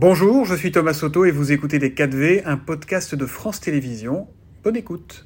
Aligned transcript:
Bonjour, 0.00 0.44
je 0.44 0.54
suis 0.54 0.70
Thomas 0.70 0.94
Soto 0.94 1.24
et 1.24 1.32
vous 1.32 1.50
écoutez 1.50 1.80
Les 1.80 1.90
4V, 1.90 2.42
un 2.44 2.56
podcast 2.56 3.16
de 3.16 3.26
France 3.26 3.58
Télévisions. 3.58 4.28
Bonne 4.62 4.76
écoute. 4.76 5.24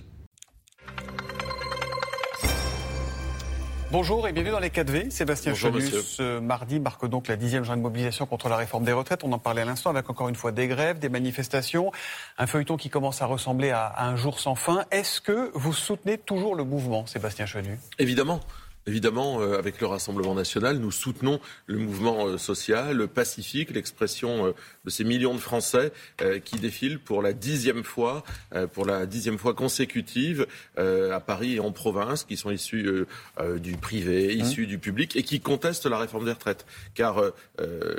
Bonjour 3.91 4.27
et 4.27 4.33
bienvenue 4.33 4.53
dans 4.53 4.61
les 4.61 4.71
4V. 4.71 5.11
Sébastien 5.11 5.53
Chenu, 5.53 5.83
ce 5.83 6.39
mardi 6.39 6.81
marque 6.81 7.07
donc 7.07 7.29
la 7.29 7.37
dixième 7.37 7.65
journée 7.65 7.81
de 7.81 7.83
mobilisation 7.83 8.25
contre 8.25 8.49
la 8.49 8.57
réforme 8.57 8.85
des 8.85 8.93
retraites. 8.93 9.25
On 9.25 9.33
en 9.33 9.39
parlait 9.39 9.61
à 9.61 9.67
l'instant 9.67 9.91
avec 9.91 10.09
encore 10.09 10.31
une 10.31 10.37
fois 10.37 10.53
des 10.53 10.69
grèves, 10.69 10.99
des 10.99 11.11
manifestations, 11.11 11.93
un 12.39 12.47
feuilleton 12.47 12.79
qui 12.79 12.89
commence 12.89 13.21
à 13.21 13.27
ressembler 13.27 13.73
à, 13.73 13.93
un 13.99 14.17
jour 14.17 14.41
sans 14.41 14.55
fin. 14.55 14.87
Est-ce 14.91 15.21
que 15.21 15.51
vous 15.53 15.75
soutenez 15.75 16.17
toujours 16.17 16.55
le 16.55 16.65
mouvement, 16.65 17.05
Sébastien 17.05 17.45
Chenu 17.45 17.79
Évidemment. 17.99 18.41
Évidemment, 18.87 19.41
euh, 19.41 19.59
avec 19.59 19.81
le 19.81 19.87
Rassemblement 19.87 20.35
national, 20.35 20.79
nous 20.79 20.91
soutenons 20.91 21.39
le 21.67 21.79
mouvement 21.79 22.27
euh, 22.27 22.37
social, 22.37 23.07
pacifique, 23.07 23.71
l'expression 23.71 24.47
euh, 24.47 24.53
de 24.85 24.91
ces 24.91 25.05
millions 25.05 25.35
de 25.35 25.41
Français 25.41 25.93
qui 26.45 26.57
défilent 26.57 26.99
pour 26.99 27.23
la 27.23 27.33
dixième 27.33 27.85
fois, 27.85 28.25
pour 28.73 28.85
la 28.85 29.07
dixième 29.07 29.39
fois 29.39 29.55
consécutive 29.55 30.47
à 30.77 31.21
Paris 31.21 31.57
et 31.57 31.61
en 31.61 31.73
province, 31.73 32.25
qui 32.25 32.37
sont 32.37 32.51
issus 32.51 33.07
du 33.57 33.77
privé, 33.77 34.35
mmh. 34.35 34.41
issus 34.41 34.67
du 34.67 34.79
public 34.79 35.17
et 35.17 35.23
qui 35.23 35.41
contestent 35.41 35.87
la 35.87 35.99
réforme 35.99 36.25
des 36.25 36.33
retraites. 36.33 36.67
Car 36.95 37.21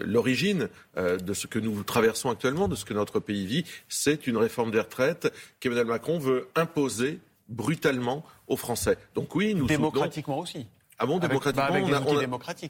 l'origine 0.03 0.69
de 0.97 1.33
ce 1.33 1.47
que 1.47 1.59
nous 1.59 1.83
traversons 1.83 2.29
actuellement, 2.29 2.67
de 2.67 2.75
ce 2.75 2.85
que 2.85 2.93
notre 2.93 3.19
pays 3.19 3.45
vit, 3.45 3.65
c'est 3.87 4.27
une 4.27 4.37
réforme 4.37 4.71
des 4.71 4.79
retraites 4.79 5.31
qu'Emmanuel 5.59 5.87
Macron 5.87 6.19
veut 6.19 6.47
imposer 6.55 7.19
brutalement 7.49 8.25
aux 8.47 8.57
Français. 8.57 8.97
Donc 9.15 9.35
oui, 9.35 9.53
nous 9.55 9.67
démocratiquement 9.67 10.39
aussi. 10.39 10.67
Ah 11.03 11.05
bon, 11.05 11.19
démocratiquement, 11.19 11.75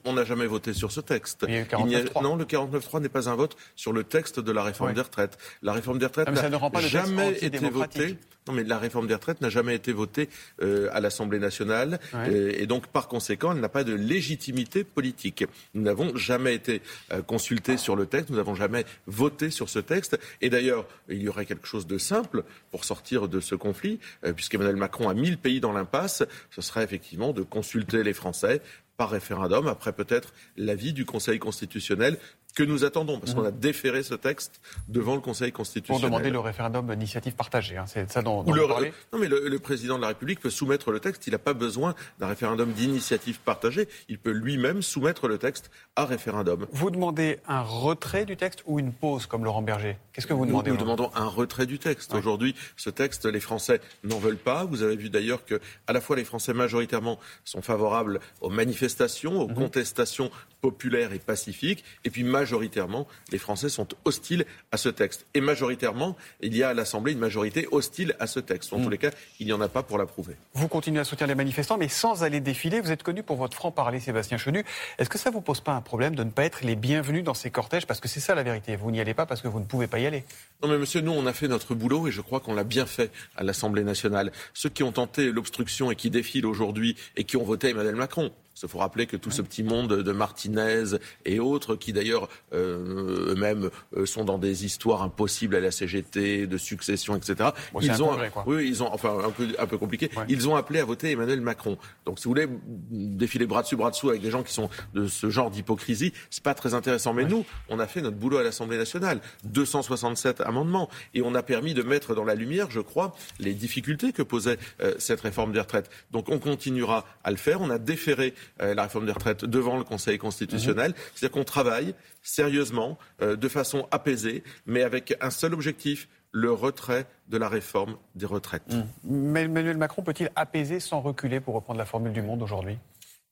on 0.05 0.13
n'a 0.13 0.23
jamais 0.25 0.47
voté 0.47 0.73
sur 0.73 0.91
ce 0.91 1.01
texte. 1.01 1.45
Il 1.47 1.53
y 1.91 1.95
a 1.95 2.01
eu 2.01 2.05
non, 2.23 2.35
le 2.35 2.45
49.3 2.45 3.01
n'est 3.01 3.09
pas 3.09 3.29
un 3.29 3.35
vote 3.35 3.55
sur 3.75 3.93
le 3.93 4.03
texte 4.03 4.39
de 4.39 4.51
la 4.51 4.63
réforme 4.63 4.93
des 4.93 5.01
retraites. 5.01 5.37
La 5.61 5.71
réforme 5.71 5.99
des 5.99 6.07
retraites 6.07 6.27
ah, 6.29 6.49
n'a 6.49 6.81
jamais 6.81 7.37
été 7.43 7.69
votée. 7.69 8.17
Non, 8.47 8.53
mais 8.53 8.63
la 8.63 8.77
réforme 8.77 9.07
des 9.07 9.13
retraites 9.13 9.41
n'a 9.41 9.49
jamais 9.49 9.75
été 9.75 9.93
votée 9.93 10.29
euh, 10.61 10.89
à 10.91 10.99
l'Assemblée 10.99 11.39
nationale 11.39 11.99
euh, 12.13 12.51
et 12.53 12.65
donc 12.67 12.87
par 12.87 13.07
conséquent, 13.07 13.53
elle 13.53 13.61
n'a 13.61 13.69
pas 13.69 13.83
de 13.83 13.93
légitimité 13.93 14.83
politique. 14.83 15.45
Nous 15.73 15.81
n'avons 15.81 16.15
jamais 16.17 16.53
été 16.53 16.81
euh, 17.11 17.21
consultés 17.21 17.77
sur 17.77 17.95
le 17.95 18.05
texte, 18.05 18.29
nous 18.29 18.37
n'avons 18.37 18.55
jamais 18.55 18.85
voté 19.07 19.49
sur 19.49 19.69
ce 19.69 19.79
texte. 19.79 20.19
Et 20.41 20.49
d'ailleurs, 20.49 20.85
il 21.07 21.21
y 21.21 21.29
aurait 21.29 21.45
quelque 21.45 21.67
chose 21.67 21.87
de 21.87 21.97
simple 21.97 22.43
pour 22.71 22.83
sortir 22.83 23.27
de 23.27 23.39
ce 23.39 23.55
conflit, 23.55 23.99
puisqu'Emmanuel 24.35 24.75
Macron 24.75 25.09
a 25.09 25.13
mis 25.13 25.29
le 25.29 25.37
pays 25.37 25.59
dans 25.59 25.71
l'impasse. 25.71 26.23
Ce 26.51 26.61
serait 26.61 26.83
effectivement 26.83 27.31
de 27.31 27.43
consulter 27.43 28.03
les 28.03 28.13
Français 28.13 28.61
par 28.97 29.09
référendum, 29.09 29.67
après 29.67 29.93
peut-être 29.93 30.33
l'avis 30.55 30.93
du 30.93 31.05
Conseil 31.05 31.39
constitutionnel 31.39 32.17
que 32.55 32.63
nous 32.63 32.85
attendons, 32.85 33.19
parce 33.19 33.33
qu'on 33.33 33.45
a 33.45 33.51
déféré 33.51 34.03
ce 34.03 34.13
texte 34.13 34.61
devant 34.87 35.15
le 35.15 35.21
Conseil 35.21 35.51
constitutionnel. 35.51 36.01
Pour 36.01 36.09
demander 36.09 36.29
le 36.29 36.39
référendum 36.39 36.87
d'initiative 36.87 37.33
partagée, 37.33 37.77
hein. 37.77 37.85
c'est 37.87 38.11
ça 38.11 38.21
dont, 38.21 38.43
dont 38.43 38.53
le, 38.53 38.61
vous 38.61 38.67
parlez 38.67 38.93
Non, 39.11 39.19
mais 39.19 39.27
le, 39.27 39.59
président 39.59 39.97
de 39.97 40.01
la 40.01 40.09
République 40.09 40.39
peut 40.39 40.49
soumettre 40.49 40.91
le 40.91 40.99
texte, 40.99 41.25
il 41.27 41.31
n'a 41.31 41.39
pas 41.39 41.53
besoin 41.53 41.95
d'un 42.19 42.27
référendum 42.27 42.71
d'initiative 42.71 43.39
partagée, 43.39 43.87
il 44.09 44.19
peut 44.19 44.31
lui-même 44.31 44.81
soumettre 44.81 45.27
le 45.27 45.37
texte 45.37 45.71
à 45.95 46.05
référendum. 46.05 46.67
Vous 46.71 46.91
demandez 46.91 47.39
un 47.47 47.61
retrait 47.61 48.25
du 48.25 48.37
texte 48.37 48.63
ou 48.65 48.79
une 48.79 48.91
pause, 48.91 49.25
comme 49.25 49.43
Laurent 49.45 49.61
Berger? 49.61 49.97
Qu'est-ce 50.11 50.27
que 50.27 50.33
vous 50.33 50.45
demandez 50.45 50.71
Nous, 50.71 50.77
demandons 50.77 51.11
un 51.15 51.27
retrait 51.27 51.65
du 51.65 51.79
texte. 51.79 52.13
Aujourd'hui, 52.13 52.55
ce 52.77 52.89
texte, 52.89 53.25
les 53.25 53.39
Français 53.39 53.81
n'en 54.03 54.19
veulent 54.19 54.37
pas. 54.37 54.65
Vous 54.65 54.83
avez 54.83 54.95
vu 54.95 55.09
d'ailleurs 55.09 55.45
que, 55.45 55.59
à 55.87 55.93
la 55.93 56.01
fois, 56.01 56.15
les 56.15 56.23
Français 56.23 56.53
majoritairement 56.53 57.19
sont 57.45 57.61
favorables 57.61 58.19
aux 58.41 58.49
manifestations, 58.49 59.41
aux 59.41 59.47
mhm. 59.47 59.55
contestations 59.55 60.29
populaires 60.63 61.11
et 61.11 61.19
pacifiques, 61.19 61.83
et 62.05 62.09
puis 62.09 62.23
majoritairement, 62.23 63.05
les 63.33 63.37
Français 63.37 63.67
sont 63.67 63.87
hostiles 64.05 64.45
à 64.71 64.77
ce 64.77 64.87
texte. 64.87 65.25
Et 65.33 65.41
majoritairement, 65.41 66.15
il 66.39 66.55
y 66.55 66.63
a 66.63 66.69
à 66.69 66.73
l'Assemblée 66.73 67.11
une 67.11 67.19
majorité 67.19 67.67
hostile 67.71 68.15
à 68.17 68.27
ce 68.27 68.39
texte. 68.39 68.71
En 68.71 68.79
mm. 68.79 68.83
tous 68.83 68.89
les 68.89 68.97
cas, 68.97 69.11
il 69.41 69.45
n'y 69.45 69.51
en 69.51 69.59
a 69.59 69.67
pas 69.67 69.83
pour 69.83 69.97
l'approuver. 69.97 70.37
Vous 70.53 70.69
continuez 70.69 71.01
à 71.01 71.03
soutenir 71.03 71.27
les 71.27 71.35
manifestants, 71.35 71.77
mais 71.77 71.89
sans 71.89 72.23
aller 72.23 72.39
défiler. 72.39 72.79
Vous 72.79 72.91
êtes 72.91 73.03
connu 73.03 73.23
pour 73.23 73.35
votre 73.35 73.57
franc-parler, 73.57 73.99
Sébastien 73.99 74.37
Chenu. 74.37 74.63
Est-ce 74.99 75.09
que 75.09 75.17
ça 75.17 75.31
vous 75.31 75.41
pose 75.41 75.59
pas 75.59 75.73
un 75.73 75.81
problème 75.81 76.15
de 76.15 76.23
ne 76.23 76.31
pas 76.31 76.45
être 76.45 76.63
les 76.63 76.77
bienvenus 76.77 77.25
dans 77.25 77.33
ces 77.33 77.51
cortèges? 77.51 77.85
Parce 77.85 77.99
que 77.99 78.07
c'est 78.07 78.21
ça 78.21 78.33
la 78.33 78.43
vérité. 78.43 78.77
Vous 78.77 78.89
n'y 78.89 79.01
allez 79.01 79.13
pas 79.13 79.25
parce 79.25 79.41
que 79.41 79.49
vous 79.49 79.59
ne 79.59 79.65
pouvez 79.65 79.87
pas 79.87 79.99
y 79.99 80.05
aller. 80.05 80.23
Non, 80.61 80.69
mais 80.69 80.77
monsieur, 80.77 81.01
nous, 81.01 81.11
on 81.11 81.25
a 81.25 81.33
fait 81.33 81.49
notre 81.49 81.75
boulot 81.75 82.07
et 82.07 82.11
je 82.11 82.21
crois 82.21 82.39
qu'on 82.39 82.53
l'a 82.53 82.63
bien 82.63 82.85
fait 82.85 83.11
à 83.35 83.43
l'Assemblée 83.43 83.83
nationale. 83.83 84.31
Ceux 84.53 84.69
qui 84.69 84.83
ont 84.83 84.93
tenté 84.93 85.29
l'obstruction 85.29 85.91
et 85.91 85.97
qui 85.97 86.09
défilent 86.09 86.45
aujourd'hui 86.45 86.95
et 87.17 87.25
qui 87.25 87.35
ont 87.35 87.43
voté 87.43 87.71
Emmanuel 87.71 87.95
Macron, 87.95 88.31
il 88.61 88.69
faut 88.69 88.77
rappeler 88.77 89.07
que 89.07 89.17
tout 89.17 89.31
ce 89.31 89.41
petit 89.41 89.63
monde 89.63 89.93
de 89.93 90.11
Martinez 90.11 90.97
et 91.25 91.39
autres, 91.39 91.75
qui 91.75 91.93
d'ailleurs 91.93 92.29
euh, 92.53 93.31
eux-mêmes 93.31 93.69
euh, 93.97 94.05
sont 94.05 94.23
dans 94.23 94.37
des 94.37 94.65
histoires 94.65 95.01
impossibles 95.01 95.55
à 95.55 95.59
la 95.59 95.71
CGT, 95.71 96.47
de 96.47 96.57
succession, 96.57 97.15
etc. 97.15 97.49
ils 97.81 98.03
ont, 98.03 98.17
oui, 98.45 98.67
ils 98.67 98.83
ont, 98.83 98.93
enfin 98.93 99.17
un 99.25 99.31
peu, 99.31 99.47
un 99.57 99.65
peu 99.65 99.77
compliqué. 99.77 100.09
Ils 100.29 100.47
ont 100.47 100.55
appelé 100.55 100.79
à 100.79 100.85
voter 100.85 101.11
Emmanuel 101.11 101.41
Macron. 101.41 101.77
Donc, 102.05 102.19
si 102.19 102.25
vous 102.25 102.31
voulez 102.31 102.47
défiler 102.91 103.45
bras 103.45 103.63
dessus, 103.63 103.75
bras 103.75 103.91
dessous 103.91 104.09
avec 104.09 104.21
des 104.21 104.31
gens 104.31 104.43
qui 104.43 104.53
sont 104.53 104.69
de 104.93 105.07
ce 105.07 105.29
genre 105.29 105.49
d'hypocrisie, 105.49 106.13
c'est 106.29 106.43
pas 106.43 106.53
très 106.53 106.73
intéressant. 106.73 107.13
Mais 107.13 107.25
nous, 107.25 107.45
on 107.69 107.79
a 107.79 107.87
fait 107.87 108.01
notre 108.01 108.17
boulot 108.17 108.37
à 108.37 108.43
l'Assemblée 108.43 108.77
nationale, 108.77 109.19
267 109.45 110.41
amendements, 110.41 110.89
et 111.13 111.21
on 111.21 111.35
a 111.35 111.43
permis 111.43 111.73
de 111.73 111.83
mettre 111.83 112.15
dans 112.15 112.23
la 112.23 112.35
lumière, 112.35 112.69
je 112.69 112.79
crois, 112.79 113.13
les 113.39 113.53
difficultés 113.53 114.13
que 114.13 114.21
posait 114.21 114.57
euh, 114.81 114.93
cette 114.99 115.21
réforme 115.21 115.51
des 115.51 115.59
retraites. 115.59 115.89
Donc, 116.11 116.29
on 116.29 116.39
continuera 116.39 117.05
à 117.23 117.31
le 117.31 117.37
faire. 117.37 117.61
On 117.61 117.69
a 117.69 117.79
déféré 117.79 118.33
la 118.59 118.83
réforme 118.83 119.05
des 119.05 119.11
retraites 119.11 119.45
devant 119.45 119.77
le 119.77 119.83
Conseil 119.83 120.17
constitutionnel. 120.17 120.91
Mhm. 120.91 120.97
C'est-à-dire 121.13 121.31
qu'on 121.31 121.43
travaille 121.43 121.95
sérieusement, 122.21 122.97
euh, 123.21 123.35
de 123.35 123.47
façon 123.47 123.87
apaisée, 123.91 124.43
mais 124.65 124.83
avec 124.83 125.15
un 125.21 125.29
seul 125.29 125.53
objectif, 125.53 126.07
le 126.31 126.51
retrait 126.51 127.05
de 127.29 127.37
la 127.37 127.47
réforme 127.47 127.97
des 128.15 128.25
retraites. 128.25 128.73
Mhm. 128.73 128.87
Mais 129.03 129.43
Emmanuel 129.43 129.77
Macron 129.77 130.01
peut-il 130.01 130.31
apaiser 130.35 130.79
sans 130.79 131.01
reculer, 131.01 131.39
pour 131.39 131.53
reprendre 131.53 131.77
la 131.77 131.85
formule 131.85 132.13
du 132.13 132.21
monde 132.21 132.41
aujourd'hui? 132.41 132.77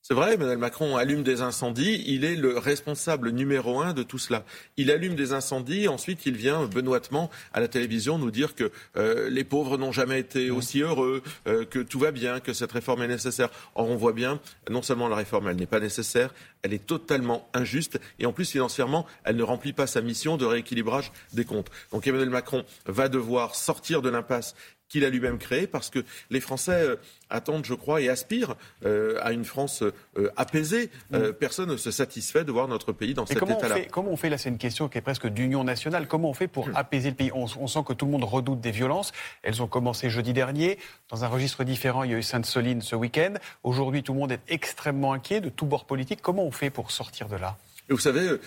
C'est 0.03 0.15
vrai, 0.15 0.33
Emmanuel 0.33 0.57
Macron 0.57 0.97
allume 0.97 1.21
des 1.21 1.41
incendies, 1.41 2.03
il 2.07 2.25
est 2.25 2.35
le 2.35 2.57
responsable 2.57 3.29
numéro 3.29 3.81
un 3.81 3.93
de 3.93 4.01
tout 4.01 4.17
cela. 4.17 4.43
Il 4.75 4.89
allume 4.89 5.13
des 5.13 5.31
incendies, 5.33 5.87
ensuite 5.87 6.25
il 6.25 6.35
vient 6.35 6.65
benoîtement 6.65 7.29
à 7.53 7.59
la 7.59 7.67
télévision 7.67 8.17
nous 8.17 8.31
dire 8.31 8.55
que 8.55 8.71
euh, 8.97 9.29
les 9.29 9.43
pauvres 9.43 9.77
n'ont 9.77 9.91
jamais 9.91 10.19
été 10.19 10.49
aussi 10.49 10.81
heureux, 10.81 11.21
euh, 11.45 11.65
que 11.65 11.77
tout 11.77 11.99
va 11.99 12.09
bien, 12.09 12.39
que 12.39 12.51
cette 12.51 12.71
réforme 12.71 13.03
est 13.03 13.07
nécessaire. 13.07 13.49
Or 13.75 13.89
on 13.89 13.95
voit 13.95 14.13
bien, 14.13 14.39
non 14.71 14.81
seulement 14.81 15.07
la 15.07 15.15
réforme 15.15 15.47
elle 15.49 15.57
n'est 15.57 15.67
pas 15.67 15.79
nécessaire, 15.79 16.33
elle 16.63 16.73
est 16.73 16.85
totalement 16.85 17.47
injuste 17.53 17.99
et 18.17 18.25
en 18.25 18.33
plus 18.33 18.49
financièrement 18.49 19.05
elle 19.23 19.35
ne 19.35 19.43
remplit 19.43 19.73
pas 19.73 19.85
sa 19.85 20.01
mission 20.01 20.35
de 20.35 20.45
rééquilibrage 20.45 21.11
des 21.33 21.45
comptes. 21.45 21.69
Donc 21.91 22.07
Emmanuel 22.07 22.31
Macron 22.31 22.65
va 22.87 23.07
devoir 23.07 23.53
sortir 23.53 24.01
de 24.01 24.09
l'impasse 24.09 24.55
qu'il 24.91 25.05
a 25.05 25.09
lui-même 25.09 25.37
créé, 25.37 25.67
parce 25.67 25.89
que 25.89 26.03
les 26.29 26.41
Français 26.41 26.83
euh, 26.83 26.95
attendent, 27.29 27.65
je 27.65 27.73
crois, 27.73 28.01
et 28.01 28.09
aspirent 28.09 28.55
euh, 28.85 29.17
à 29.21 29.31
une 29.31 29.45
France 29.45 29.83
euh, 29.83 30.29
apaisée. 30.35 30.91
Mm. 31.11 31.31
personne 31.39 31.69
ne 31.69 31.77
se 31.77 31.91
satisfait 31.91 32.43
de 32.43 32.51
voir 32.51 32.67
notre 32.67 32.91
pays 32.91 33.13
dans 33.13 33.25
cet 33.25 33.41
état-là. 33.41 33.85
Comment 33.89 34.11
on 34.11 34.17
fait, 34.17 34.29
là? 34.29 34.37
C'est 34.37 34.49
une 34.49 34.57
question 34.57 34.89
qui 34.89 34.97
est 34.97 35.01
presque 35.01 35.27
d'union 35.27 35.63
nationale, 35.63 36.07
comment 36.07 36.29
on 36.29 36.33
fait 36.33 36.49
pour 36.49 36.67
mm. 36.67 36.75
apaiser 36.75 37.09
le 37.09 37.15
pays? 37.15 37.31
On, 37.33 37.67
sent 37.67 37.79
que 37.87 37.93
tout 37.93 38.05
le 38.05 38.11
monde 38.11 38.25
redoute 38.25 38.59
des 38.59 38.71
violences. 38.71 39.13
Elles 39.43 39.61
ont 39.63 39.67
commencé 39.67 40.09
jeudi 40.09 40.33
dernier. 40.33 40.77
Dans 41.09 41.23
un 41.23 41.27
registre 41.27 41.63
différent, 41.63 42.03
il 42.03 42.11
y 42.11 42.13
a 42.13 42.17
eu 42.17 42.23
Sainte-Soline 42.23 42.81
ce 42.81 42.95
week-end. 42.95 43.35
Aujourd'hui, 43.63 44.03
tout 44.03 44.13
le 44.13 44.19
monde 44.19 44.33
est 44.33 44.41
extrêmement 44.49 45.13
inquiet 45.13 45.39
de 45.39 45.49
tout 45.49 45.65
bord 45.65 45.85
politique. 45.85 46.21
Comment 46.21 46.43
on 46.43 46.51
fait 46.51 46.69
pour 46.69 46.91
sortir 46.91 47.29
de 47.29 47.37
là? 47.37 47.57
Vous 47.93 47.99
savez, 47.99 48.27
euh, 48.27 48.37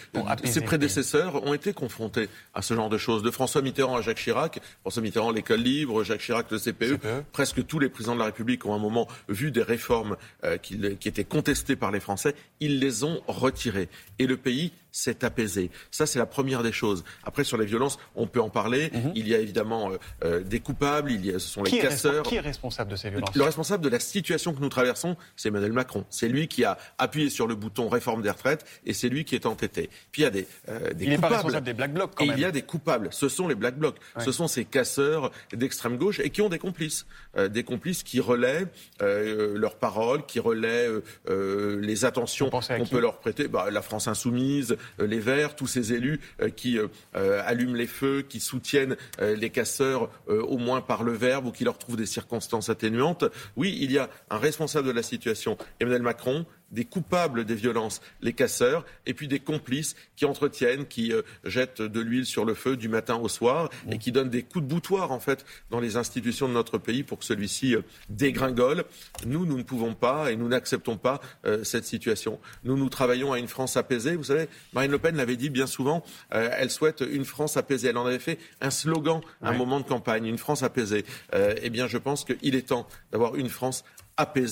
ses 0.44 0.60
prédécesseurs 0.60 1.44
ont 1.44 1.54
été 1.54 1.72
confrontés 1.72 2.28
à 2.54 2.62
ce 2.62 2.74
genre 2.74 2.88
de 2.88 2.98
choses. 2.98 3.22
De 3.22 3.30
François 3.30 3.62
Mitterrand 3.62 3.96
à 3.96 4.02
Jacques 4.02 4.18
Chirac, 4.18 4.60
François 4.80 5.02
Mitterrand 5.02 5.30
l'école 5.30 5.60
libre, 5.60 6.02
Jacques 6.04 6.20
Chirac 6.20 6.50
le 6.50 6.58
CPE, 6.58 6.98
CPE, 6.98 7.24
presque 7.32 7.66
tous 7.66 7.78
les 7.78 7.88
présidents 7.88 8.14
de 8.14 8.20
la 8.20 8.26
République 8.26 8.64
ont 8.66 8.72
à 8.72 8.76
un 8.76 8.80
moment 8.80 9.08
vu 9.28 9.50
des 9.50 9.62
réformes 9.62 10.16
euh, 10.44 10.56
qui, 10.56 10.78
qui 10.96 11.08
étaient 11.08 11.24
contestées 11.24 11.76
par 11.76 11.90
les 11.90 12.00
Français, 12.00 12.34
ils 12.60 12.78
les 12.78 13.04
ont 13.04 13.20
retirées. 13.26 13.88
Et 14.18 14.26
le 14.26 14.36
pays 14.36 14.72
s'est 14.94 15.24
apaisé. 15.24 15.72
Ça, 15.90 16.06
c'est 16.06 16.20
la 16.20 16.26
première 16.26 16.62
des 16.62 16.70
choses. 16.70 17.04
Après, 17.24 17.42
sur 17.42 17.58
les 17.58 17.66
violences, 17.66 17.98
on 18.14 18.28
peut 18.28 18.40
en 18.40 18.48
parler. 18.48 18.90
Mhm. 18.94 19.12
Il 19.16 19.26
y 19.26 19.34
a 19.34 19.38
évidemment 19.38 19.90
euh, 19.90 19.98
euh, 20.24 20.40
des 20.40 20.60
coupables, 20.60 21.10
il 21.10 21.26
y 21.26 21.30
a, 21.30 21.40
ce 21.40 21.48
sont 21.48 21.64
les 21.64 21.78
casseurs. 21.78 22.22
qui 22.22 22.36
est 22.36 22.40
responsable 22.40 22.92
de 22.92 22.96
ces 22.96 23.10
violences? 23.10 23.34
Le 23.34 23.42
responsable 23.42 23.82
de 23.82 23.88
la 23.88 23.98
situation 23.98 24.54
que 24.54 24.60
nous 24.60 24.68
traversons, 24.68 25.16
c'est 25.34 25.48
Emmanuel 25.48 25.72
Macron. 25.72 26.04
C'est 26.10 26.28
lui 26.28 26.46
qui 26.46 26.64
a 26.64 26.78
appuyé 26.98 27.28
sur 27.28 27.48
le 27.48 27.56
bouton 27.56 27.88
réforme 27.88 28.22
des 28.22 28.30
retraites 28.30 28.64
et 28.86 28.94
c'est 28.94 29.08
lui 29.08 29.24
qui 29.24 29.34
est 29.34 29.46
entêté. 29.46 29.90
Puis 30.12 30.22
il 30.22 30.24
y 30.26 30.28
a 30.28 30.30
des, 30.30 30.46
euh, 30.68 30.92
des 30.92 31.06
il 31.06 31.14
coupables. 31.16 31.20
pas 31.20 31.36
responsable 31.38 31.66
des 31.66 31.74
Black 31.74 31.92
Blocs, 31.92 32.12
quand 32.14 32.24
et 32.24 32.28
même. 32.28 32.38
il 32.38 32.42
y 32.42 32.44
a 32.44 32.52
des 32.52 32.62
coupables. 32.62 33.08
Ce 33.10 33.28
sont 33.28 33.48
les 33.48 33.56
Black 33.56 33.76
Blocs. 33.76 33.96
Ce 34.20 34.30
sont 34.30 34.46
ces 34.46 34.64
casseurs 34.64 35.32
d'extrême 35.52 35.96
gauche 35.96 36.20
et 36.20 36.30
qui 36.30 36.40
ont 36.40 36.48
des 36.48 36.60
complices. 36.60 37.04
des 37.50 37.64
complices 37.64 38.04
qui 38.04 38.20
relaient 38.20 38.66
leurs 39.00 39.74
paroles, 39.74 40.24
qui 40.24 40.38
relaient 40.38 40.88
les 41.28 42.04
attentions 42.04 42.48
qu'on 42.48 42.86
peut 42.86 43.00
leur 43.00 43.18
prêter. 43.18 43.48
Bah, 43.48 43.70
la 43.72 43.82
France 43.82 44.06
insoumise, 44.06 44.76
les 44.98 45.20
Verts, 45.20 45.56
tous 45.56 45.66
ces 45.66 45.92
élus 45.92 46.20
euh, 46.40 46.50
qui 46.50 46.78
euh, 46.78 46.88
euh, 47.16 47.42
allument 47.44 47.74
les 47.74 47.86
feux, 47.86 48.22
qui 48.22 48.40
soutiennent 48.40 48.96
les 49.20 49.50
casseurs 49.50 50.10
au 50.26 50.58
moins 50.58 50.80
par 50.80 51.02
le 51.02 51.12
verbe 51.12 51.46
ou 51.46 51.52
qui 51.52 51.64
leur 51.64 51.78
trouvent 51.78 51.96
des 51.96 52.06
circonstances 52.06 52.68
atténuantes. 52.68 53.24
Oui, 53.56 53.76
il 53.80 53.92
y 53.92 53.98
a 53.98 54.10
un 54.30 54.38
responsable 54.38 54.86
de 54.86 54.92
la 54.92 55.02
situation, 55.02 55.56
Emmanuel 55.80 56.02
Macron, 56.02 56.46
des 56.70 56.84
coupables 56.84 57.44
des 57.44 57.54
violences, 57.54 58.00
les 58.20 58.32
casseurs, 58.32 58.84
et 59.06 59.14
puis 59.14 59.28
des 59.28 59.38
complices 59.38 59.94
qui 60.16 60.24
entretiennent, 60.24 60.86
qui 60.86 61.12
euh, 61.12 61.22
jettent 61.44 61.82
de 61.82 62.00
l'huile 62.00 62.26
sur 62.26 62.44
le 62.44 62.54
feu 62.54 62.76
du 62.76 62.88
matin 62.88 63.16
au 63.16 63.28
soir 63.28 63.70
et 63.90 63.98
qui 63.98 64.12
donnent 64.12 64.30
des 64.30 64.42
coups 64.42 64.64
de 64.64 64.68
boutoir 64.68 65.12
en 65.12 65.20
fait 65.20 65.44
dans 65.70 65.80
les 65.80 65.96
institutions 65.96 66.48
de 66.48 66.52
notre 66.52 66.78
pays 66.78 67.02
pour 67.02 67.18
que 67.18 67.24
celui-ci 67.24 67.74
euh, 67.74 67.82
dégringole. 68.08 68.84
Nous, 69.26 69.46
nous 69.46 69.56
ne 69.56 69.62
pouvons 69.62 69.94
pas 69.94 70.32
et 70.32 70.36
nous 70.36 70.48
n'acceptons 70.48 70.96
pas 70.96 71.20
euh, 71.46 71.64
cette 71.64 71.84
situation. 71.84 72.40
Nous, 72.64 72.76
nous 72.76 72.88
travaillons 72.88 73.32
à 73.32 73.38
une 73.38 73.48
France 73.48 73.76
apaisée. 73.76 74.16
Vous 74.16 74.24
savez, 74.24 74.48
Marine 74.72 74.90
Le 74.90 74.98
Pen 74.98 75.16
l'avait 75.16 75.36
dit 75.36 75.50
bien 75.50 75.66
souvent, 75.66 76.04
elle 76.30 76.70
souhaite 76.70 77.02
une 77.08 77.24
France 77.24 77.56
apaisée. 77.56 77.88
Elle 77.88 77.96
en 77.96 78.06
avait 78.06 78.18
fait 78.18 78.38
un 78.60 78.70
slogan 78.70 79.20
à 79.42 79.50
un 79.50 79.52
moment 79.52 79.80
de 79.80 79.84
campagne, 79.84 80.26
une 80.26 80.38
France 80.38 80.62
apaisée. 80.62 81.04
eh 81.32 81.70
bien, 81.70 81.86
je 81.86 81.98
pense 81.98 82.24
qu'il 82.24 82.54
est 82.54 82.68
temps 82.68 82.86
d'avoir 83.12 83.36
une 83.36 83.48
France 83.48 83.84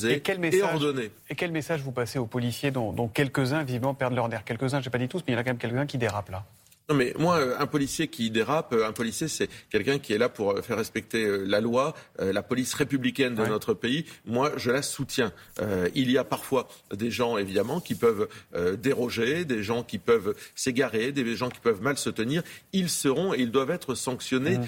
et, 0.05 0.20
quel 0.20 0.38
message, 0.41 0.81
et 1.31 1.35
quel 1.35 1.53
message 1.53 1.82
vous 1.82 1.93
passez 1.93 2.19
aux 2.19 2.26
policiers 2.26 2.70
dont, 2.70 2.93
dont 2.93 3.09
quelques-uns 3.09 3.62
vivement 3.62 3.94
perdent 3.94 4.14
leur 4.14 4.29
nerf? 4.29 4.44
Quelques-uns, 4.44 4.81
je 4.81 4.87
n'ai 4.87 4.91
pas 4.91 4.99
dit 4.99 5.09
tous, 5.09 5.20
mais 5.20 5.32
il 5.32 5.35
y 5.35 5.37
en 5.37 5.41
a 5.41 5.44
quand 5.44 5.50
même 5.50 5.59
quelques-uns 5.59 5.87
qui 5.87 5.99
dérapent 5.99 6.31
là. 6.31 6.44
Non, 6.92 6.98
mais 6.98 7.14
moi, 7.18 7.38
euh, 7.38 7.54
un 7.58 7.66
policier 7.66 8.08
qui 8.08 8.30
dérape, 8.30 8.74
euh, 8.74 8.86
un 8.86 8.92
policier, 8.92 9.26
c'est 9.26 9.48
quelqu'un 9.70 9.98
qui 9.98 10.12
est 10.12 10.18
là 10.18 10.28
pour 10.28 10.50
euh, 10.50 10.60
faire 10.60 10.76
respecter 10.76 11.38
la 11.46 11.62
loi, 11.62 11.94
la 12.18 12.42
police 12.42 12.74
républicaine 12.74 13.34
de 13.34 13.46
notre 13.46 13.72
pays. 13.72 14.04
Moi, 14.26 14.52
je 14.58 14.70
la 14.70 14.82
soutiens. 14.82 15.32
il 15.94 16.10
y 16.10 16.18
a 16.18 16.24
parfois 16.24 16.68
des 16.92 17.10
gens, 17.10 17.38
évidemment, 17.38 17.80
qui 17.80 17.94
peuvent 17.94 18.28
déroger, 18.78 19.44
des 19.44 19.62
gens 19.62 19.82
qui 19.82 19.98
peuvent 19.98 20.34
s'égarer, 20.54 21.12
des 21.12 21.36
gens 21.36 21.48
qui 21.48 21.60
peuvent 21.60 21.82
mal 21.82 21.96
se 21.96 22.10
tenir. 22.10 22.42
Ils 22.72 22.90
seront 22.90 23.32
et 23.34 23.38
ils 23.38 23.50
doivent 23.50 23.70
être 23.70 23.94
sanctionnés 23.94 24.58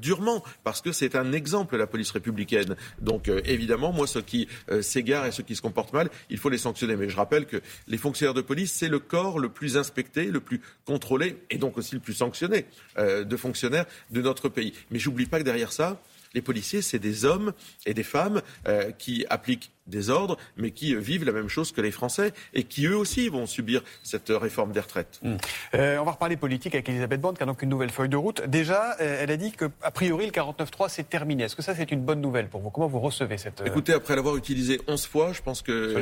durement 0.00 0.44
parce 0.64 0.80
que 0.80 0.92
c'est 0.92 1.16
un 1.16 1.32
exemple, 1.32 1.76
la 1.76 1.86
police 1.86 2.10
républicaine. 2.10 2.76
Donc, 3.00 3.28
évidemment, 3.44 3.92
moi, 3.92 4.06
ceux 4.06 4.22
qui 4.22 4.48
s'égarent 4.80 5.26
et 5.26 5.32
ceux 5.32 5.42
qui 5.42 5.56
se 5.56 5.62
comportent 5.62 5.92
mal, 5.92 6.10
il 6.30 6.38
faut 6.38 6.50
les 6.50 6.58
sanctionner. 6.58 6.96
Mais 6.96 7.08
je 7.08 7.16
rappelle 7.16 7.46
que 7.46 7.60
les 7.86 7.98
fonctionnaires 7.98 8.34
de 8.34 8.42
police, 8.42 8.72
c'est 8.72 8.88
le 8.88 8.98
corps 8.98 9.38
le 9.38 9.48
plus 9.48 9.76
inspecté, 9.76 10.26
le 10.26 10.40
plus 10.40 10.60
contrôlé 10.84 11.36
et 11.50 11.58
donc 11.58 11.78
aussi 11.78 11.94
le 11.94 12.00
plus 12.00 12.14
sanctionné 12.14 12.66
euh, 12.98 13.24
de 13.24 13.36
fonctionnaires 13.36 13.86
de 14.10 14.22
notre 14.22 14.48
pays. 14.48 14.72
Mais 14.90 14.98
j'oublie 14.98 15.26
pas 15.26 15.38
que 15.38 15.44
derrière 15.44 15.72
ça, 15.72 16.00
les 16.34 16.42
policiers, 16.42 16.82
c'est 16.82 16.98
des 16.98 17.24
hommes 17.24 17.52
et 17.86 17.94
des 17.94 18.02
femmes 18.02 18.42
euh, 18.66 18.90
qui 18.92 19.24
appliquent 19.30 19.70
des 19.86 20.10
ordres, 20.10 20.36
mais 20.58 20.70
qui 20.70 20.94
euh, 20.94 20.98
vivent 20.98 21.24
la 21.24 21.32
même 21.32 21.48
chose 21.48 21.72
que 21.72 21.80
les 21.80 21.90
Français 21.90 22.32
et 22.52 22.64
qui 22.64 22.84
eux 22.84 22.96
aussi 22.96 23.28
vont 23.30 23.46
subir 23.46 23.82
cette 24.02 24.28
réforme 24.28 24.72
des 24.72 24.80
retraites. 24.80 25.18
Mmh. 25.22 25.36
on 25.72 26.04
va 26.04 26.12
reparler 26.12 26.36
politique 26.36 26.74
avec 26.74 26.88
Elisabeth 26.90 27.20
Borne, 27.20 27.36
qui 27.36 27.42
a 27.42 27.46
donc 27.46 27.62
une 27.62 27.70
nouvelle 27.70 27.88
feuille 27.90 28.10
de 28.10 28.16
route. 28.16 28.42
Déjà, 28.46 28.96
elle 28.98 29.30
a 29.30 29.36
dit 29.38 29.52
qu'a 29.52 29.90
priori 29.90 30.26
le 30.26 30.32
49.3 30.32 30.88
c'est 30.90 31.08
terminé. 31.08 31.44
Est-ce 31.44 31.56
que 31.56 31.62
ça 31.62 31.74
c'est 31.74 31.90
une 31.90 32.02
bonne 32.02 32.20
nouvelle 32.20 32.48
pour 32.48 32.60
vous? 32.60 32.68
Comment 32.70 32.86
vous 32.86 33.00
recevez 33.00 33.38
cette 33.38 33.62
Écoutez, 33.64 33.94
après 33.94 34.14
l'avoir 34.14 34.36
utilisé 34.36 34.78
11 34.86 35.06
fois, 35.06 35.32
je 35.32 35.40
pense 35.40 35.62
que 35.62 35.96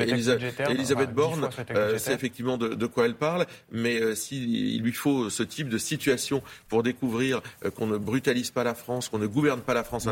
Elisabeth 0.69 1.13
Borne 1.13 1.49
sait 1.99 2.13
effectivement 2.13 2.59
de, 2.59 2.87
quoi 2.87 3.07
elle 3.07 3.15
parle, 3.15 3.47
mais 3.71 4.17
s'il 4.17 4.83
lui 4.83 4.93
faut 4.93 5.31
ce 5.31 5.45
type 5.45 5.69
de 5.69 5.79
situation 5.79 6.43
pour 6.69 6.83
découvrir 6.83 7.41
qu'on 7.77 7.87
ne 7.87 7.99
brutalise 7.99 8.51
pas 8.51 8.65
la 8.65 8.75
France, 8.75 9.09
qu'on 9.09 9.19
ne 9.19 9.27
gouverne 9.27 9.61
pas 9.61 9.75
la 9.75 9.85
France 9.85 10.09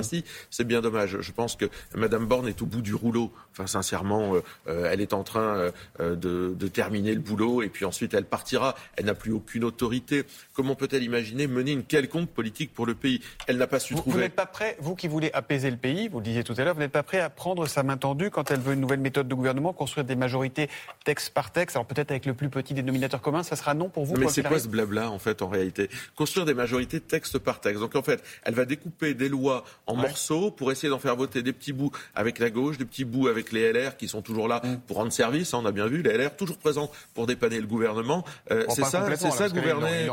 c'est 0.51 0.65
bien 0.65 0.81
dommage. 0.81 1.19
Je 1.21 1.33
pense 1.33 1.57
que 1.57 1.67
Mme 1.95 2.27
Borne 2.27 2.49
est 2.49 2.63
au 2.63 2.67
bout 2.67 2.83
du 2.83 2.95
rouleau. 2.95 3.33
Enfin, 3.53 3.67
sincèrement, 3.67 4.35
euh, 4.35 4.41
euh, 4.69 4.89
elle 4.91 5.01
est 5.01 5.13
en 5.13 5.23
train 5.23 5.71
euh, 6.01 6.17
de, 6.17 6.69
terminer 6.69 7.15
le 7.15 7.21
boulot 7.21 7.63
et 7.63 7.69
puis 7.69 7.85
ensuite 7.85 8.15
elle 8.15 8.25
partira. 8.25 8.75
Elle 8.97 9.07
n'a 9.07 9.15
plus 9.15 9.33
aucune 9.33 9.65
autorité. 9.65 10.25
Comment 10.55 10.75
peut-elle 10.75 11.03
imaginer 11.03 11.47
mener 11.47 11.73
une 11.73 11.85
quelconque 11.85 12.31
politique 12.31 12.75
pour 12.75 12.87
le 12.87 12.95
pays? 12.95 13.21
Elle 13.47 13.59
n'a 13.59 13.67
pas 13.67 13.79
su 13.79 13.95
trouver. 13.95 14.15
Vous 14.15 14.21
n'êtes 14.21 14.35
pas 14.35 14.47
prêt, 14.47 14.77
vous 14.81 14.95
qui 14.95 15.09
voulez 15.09 15.31
apaiser 15.33 15.71
le 15.71 15.77
pays, 15.77 16.09
vous 16.09 16.19
le 16.19 16.25
disiez 16.25 16.43
tout 16.43 16.55
à 16.57 16.65
l'heure, 16.65 16.75
vous 16.75 16.81
n'êtes 16.81 16.93
pas 16.93 17.03
prêt 17.03 17.21
à 17.21 17.31
prendre 17.31 17.67
sa 17.67 17.83
main 17.83 17.97
tendue 17.97 18.31
quand 18.31 18.51
elle 18.51 18.61
veut 18.61 18.75
une 18.75 18.81
nouvelle 18.81 19.01
méthode 19.01 19.29
de 19.29 19.35
gouvernement, 19.35 19.73
construire 19.73 20.05
des 20.05 20.17
majorités 20.17 20.69
texte 21.05 21.33
par 21.33 21.53
texte. 21.53 21.77
Alors 21.77 21.87
peut-être 21.87 22.11
avec 22.11 22.27
le 22.27 22.35
plus 22.35 22.49
petit 22.49 22.75
dénominateur 22.75 23.21
commun, 23.21 23.43
ça 23.43 23.57
sera 23.57 23.75
non 23.75 23.89
pour 23.89 24.05
vous. 24.05 24.17
mais 24.17 24.29
c'est 24.29 24.43
quoi 24.43 24.59
ce 24.59 24.69
blabla 24.69 25.11
en 25.11 25.19
fait 25.19 25.43
en 25.43 25.49
réalité? 25.49 25.89
Construire 26.17 26.47
des 26.47 26.55
majorités 26.55 27.01
texte 27.01 27.39
par 27.39 27.61
texte. 27.61 27.81
Donc 27.81 27.95
en 27.95 28.03
fait, 28.03 28.23
elle 28.43 28.55
va 28.55 28.65
découper 28.65 29.15
des 29.15 29.29
lois 29.29 29.65
en 29.87 29.94
morceaux 29.97 30.51
pour 30.51 30.73
essayer 30.73 30.89
d'en 30.89 30.99
faire 30.99 31.17
voter 31.17 31.43
des 31.43 31.53
petits 31.53 31.73
bouts 31.73 31.91
avec 32.15 32.39
la 32.39 32.51
gauche, 32.51 32.79
des 32.79 32.85
petits 32.85 33.05
bouts 33.05 33.29
avec 33.29 33.53
les 33.53 33.73
LR 33.73 33.97
qui 33.97 34.09
sont 34.09 34.23
toujours 34.23 34.49
là 34.49 34.61
mm. 34.63 34.81
pour 34.87 34.97
rendre 34.97 35.13
service. 35.13 35.55
Hein, 35.55 35.61
on 35.63 35.67
a 35.67 35.73
bien 35.73 35.87
vu 35.87 36.03
les 36.03 36.17
LR 36.17 36.37
toujours 36.37 36.59
présents 36.59 36.91
pour 37.15 37.27
dépanner 37.27 37.61
le 37.61 37.67
gouvernement. 37.67 38.25
Euh, 38.51 38.65
c'est 38.69 38.85
ça, 38.85 39.07
c'est 39.17 39.31
ça 39.31 39.49
gouverner. 39.49 40.09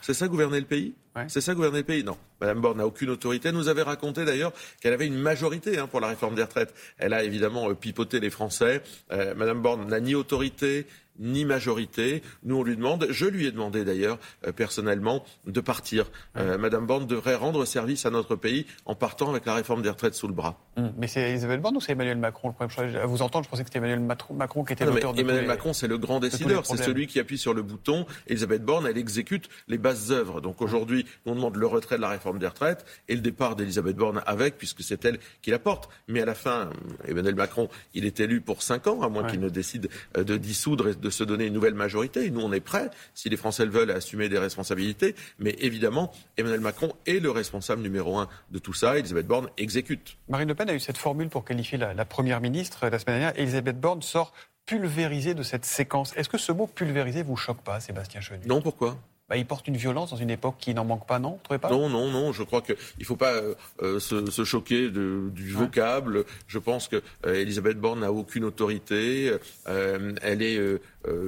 C'est 0.00 0.14
ça, 0.14 0.28
gouverner 0.28 0.60
le 0.60 0.66
pays. 0.66 0.94
C'est 1.26 1.40
ça 1.40 1.54
gouverner 1.54 1.78
le 1.78 1.84
pays 1.84 2.04
Non. 2.04 2.16
Madame 2.40 2.60
Borne 2.60 2.78
n'a 2.78 2.86
aucune 2.86 3.10
autorité. 3.10 3.48
Elle 3.48 3.56
nous 3.56 3.68
avait 3.68 3.82
raconté 3.82 4.24
d'ailleurs 4.24 4.52
qu'elle 4.80 4.92
avait 4.92 5.06
une 5.06 5.18
majorité 5.18 5.78
hein, 5.78 5.88
pour 5.88 6.00
la 6.00 6.06
réforme 6.06 6.36
des 6.36 6.42
retraites. 6.42 6.72
Elle 6.98 7.12
a 7.12 7.24
évidemment 7.24 7.68
euh, 7.68 7.74
pipoté 7.74 8.20
les 8.20 8.30
Français. 8.30 8.82
Euh, 9.10 9.34
Madame 9.34 9.60
Borne 9.60 9.88
n'a 9.88 10.00
ni 10.00 10.14
autorité 10.14 10.86
ni 11.18 11.44
majorité. 11.44 12.22
Nous, 12.44 12.56
on 12.56 12.62
lui 12.62 12.76
demande, 12.76 13.06
je 13.10 13.26
lui 13.26 13.46
ai 13.46 13.52
demandé 13.52 13.84
d'ailleurs 13.84 14.18
euh, 14.46 14.52
personnellement, 14.52 15.24
de 15.46 15.60
partir. 15.60 16.10
Euh, 16.36 16.58
Madame 16.58 16.86
Borne 16.86 17.06
devrait 17.06 17.34
rendre 17.34 17.64
service 17.64 18.06
à 18.06 18.10
notre 18.10 18.36
pays 18.36 18.66
en 18.86 18.94
partant 18.94 19.30
avec 19.30 19.46
la 19.46 19.54
réforme 19.54 19.82
des 19.82 19.90
retraites 19.90 20.14
sous 20.14 20.28
le 20.28 20.34
bras. 20.34 20.58
Hum, 20.76 20.92
mais 20.96 21.06
c'est 21.06 21.30
Elisabeth 21.30 21.60
Borne 21.60 21.76
ou 21.76 21.80
c'est 21.80 21.92
Emmanuel 21.92 22.18
Macron 22.18 22.48
le 22.48 22.54
problème 22.54 22.96
À 22.96 23.06
vous 23.06 23.22
entendre, 23.22 23.44
je 23.44 23.50
pensais 23.50 23.62
que 23.62 23.68
c'était 23.68 23.78
Emmanuel 23.78 24.00
Macron 24.00 24.64
qui 24.64 24.72
était 24.72 24.86
l'auteur 24.86 25.12
de 25.12 25.20
Emmanuel 25.20 25.46
Macron, 25.46 25.72
c'est 25.72 25.88
le 25.88 25.98
grand 25.98 26.20
décideur, 26.20 26.66
c'est 26.66 26.76
celui 26.76 27.06
qui 27.06 27.18
appuie 27.20 27.38
sur 27.38 27.54
le 27.54 27.62
bouton. 27.62 28.06
Elisabeth 28.26 28.64
Borne, 28.64 28.86
elle 28.86 28.98
exécute 28.98 29.48
les 29.68 29.78
bases 29.78 30.12
œuvres. 30.12 30.40
Donc 30.40 30.62
aujourd'hui, 30.62 31.06
on 31.26 31.34
demande 31.34 31.56
le 31.56 31.66
retrait 31.66 31.96
de 31.96 32.02
la 32.02 32.08
réforme 32.08 32.38
des 32.38 32.46
retraites 32.46 32.84
et 33.08 33.14
le 33.14 33.20
départ 33.20 33.56
d'Elisabeth 33.56 33.96
Borne 33.96 34.22
avec, 34.26 34.56
puisque 34.56 34.82
c'est 34.82 35.04
elle 35.04 35.18
qui 35.42 35.50
la 35.50 35.58
porte. 35.58 35.88
Mais 36.06 36.20
à 36.20 36.24
la 36.24 36.34
fin, 36.34 36.70
Emmanuel 37.06 37.34
Macron, 37.34 37.68
il 37.94 38.04
est 38.04 38.20
élu 38.20 38.40
pour 38.40 38.62
cinq 38.62 38.86
ans, 38.86 39.02
à 39.02 39.08
moins 39.08 39.24
qu'il 39.24 39.40
ne 39.40 39.48
décide 39.48 39.88
euh, 40.16 40.24
de 40.24 40.36
dissoudre 40.36 40.88
et 40.88 40.94
de 40.94 41.07
se 41.10 41.24
donner 41.24 41.46
une 41.46 41.54
nouvelle 41.54 41.74
majorité. 41.74 42.26
Et 42.26 42.30
nous, 42.30 42.40
on 42.40 42.52
est 42.52 42.60
prêts, 42.60 42.90
si 43.14 43.28
les 43.28 43.36
Français 43.36 43.64
le 43.64 43.70
veulent, 43.70 43.90
à 43.90 43.94
assumer 43.94 44.28
des 44.28 44.38
responsabilités. 44.38 45.14
Mais 45.38 45.56
évidemment, 45.58 46.12
Emmanuel 46.36 46.60
Macron 46.60 46.92
est 47.06 47.20
le 47.20 47.30
responsable 47.30 47.82
numéro 47.82 48.18
un 48.18 48.28
de 48.50 48.58
tout 48.58 48.74
ça. 48.74 48.98
Elisabeth 48.98 49.26
Borne 49.26 49.48
exécute. 49.56 50.18
Marine 50.28 50.48
Le 50.48 50.54
Pen 50.54 50.68
a 50.70 50.74
eu 50.74 50.80
cette 50.80 50.98
formule 50.98 51.28
pour 51.28 51.44
qualifier 51.44 51.78
la, 51.78 52.04
première 52.04 52.40
ministre 52.40 52.88
la 52.88 52.98
semaine 52.98 53.20
dernière. 53.20 53.38
Elisabeth 53.38 53.80
Borne 53.80 54.02
sort 54.02 54.32
pulvérisée 54.66 55.34
de 55.34 55.42
cette 55.42 55.64
séquence. 55.64 56.14
Est-ce 56.16 56.28
que 56.28 56.38
ce 56.38 56.52
mot 56.52 56.66
pulvérisé 56.66 57.22
vous 57.22 57.36
choque 57.36 57.62
pas, 57.62 57.80
Sébastien 57.80 58.20
Chenu? 58.20 58.46
Non, 58.46 58.60
pourquoi? 58.60 58.98
Bah, 59.28 59.36
il 59.36 59.44
porte 59.44 59.68
une 59.68 59.76
violence 59.76 60.10
dans 60.10 60.16
une 60.16 60.30
époque 60.30 60.56
qui 60.58 60.72
n'en 60.72 60.86
manque 60.86 61.06
pas, 61.06 61.18
non 61.18 61.32
Vous 61.32 61.40
trouvez 61.42 61.58
pas? 61.58 61.68
Non, 61.70 61.90
non, 61.90 62.10
non. 62.10 62.32
Je 62.32 62.42
crois 62.42 62.62
qu'il 62.62 62.76
ne 62.98 63.04
faut 63.04 63.16
pas 63.16 63.34
euh, 63.34 63.54
euh, 63.82 64.00
se, 64.00 64.44
choquer 64.44 64.88
du 64.88 65.52
vocable. 65.52 66.24
Je 66.46 66.58
pense 66.58 66.88
que 66.88 67.02
euh, 67.26 67.72
Borne 67.74 68.00
n'a 68.00 68.10
aucune 68.12 68.44
autorité. 68.44 69.32
elle 69.66 70.42
est 70.42 70.58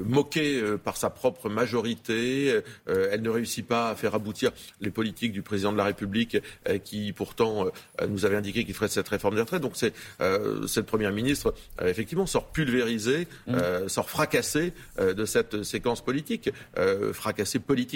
moquée 0.07 0.63
par 0.83 0.97
sa 0.97 1.11
propre 1.11 1.51
majorité. 1.51 2.61
elle 2.87 3.23
ne 3.23 3.29
réussit 3.29 3.67
pas 3.67 3.91
à 3.91 3.95
faire 3.95 4.15
aboutir 4.15 4.53
les 4.81 4.91
politiques 4.91 5.33
du 5.33 5.43
président 5.43 5.73
de 5.73 5.77
la 5.77 5.85
République, 5.85 6.39
qui 6.85 7.13
pourtant 7.13 7.67
nous 8.09 8.25
avait 8.25 8.37
indiqué 8.37 8.65
qu'il 8.65 8.75
ferait 8.75 8.89
cette 8.89 9.09
réforme 9.09 9.35
des 9.35 9.43
retraites. 9.43 9.61
Donc 9.61 9.77
c'est 9.77 9.93
cette 10.67 10.87
première 10.87 11.13
ministre 11.13 11.55
effectivement 11.83 12.27
sort 12.27 12.47
pulvérisée, 12.47 13.29
mmh. 13.47 13.89
sort 13.89 14.09
fracassée 14.09 14.73
de 14.99 15.25
cette 15.25 15.63
séquence 15.63 16.03
politique, 16.03 16.51
fracassée 17.13 17.59
politique 17.59 17.90